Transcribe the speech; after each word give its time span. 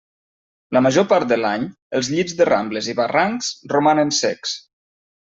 La 0.75 0.81
major 0.85 1.03
part 1.09 1.27
de 1.31 1.35
l'any 1.41 1.67
els 1.99 2.09
llits 2.13 2.35
de 2.39 2.47
rambles 2.49 2.89
i 2.93 2.95
barrancs 3.03 3.51
romanen 3.75 4.15
secs. 4.21 4.55